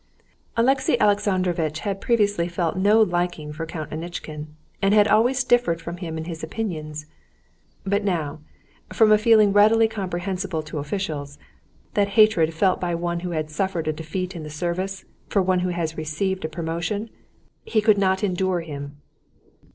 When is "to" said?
10.63-10.79